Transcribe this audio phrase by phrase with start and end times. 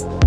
[0.00, 0.23] you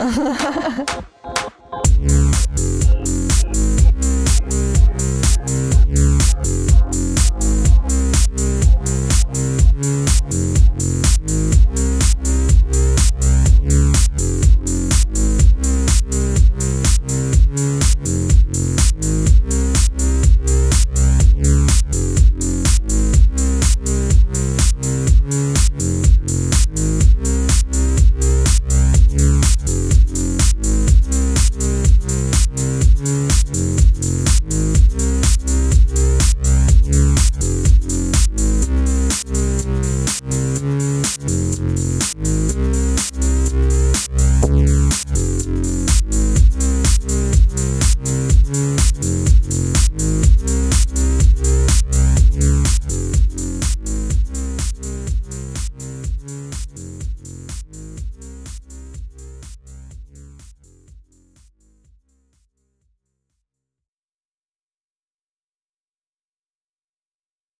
[0.00, 0.86] 了。